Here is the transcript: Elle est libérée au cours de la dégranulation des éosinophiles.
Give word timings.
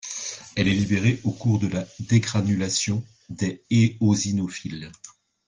Elle 0.55 0.67
est 0.67 0.71
libérée 0.73 1.19
au 1.23 1.31
cours 1.31 1.59
de 1.59 1.67
la 1.67 1.85
dégranulation 1.99 3.05
des 3.29 3.63
éosinophiles. 3.69 4.91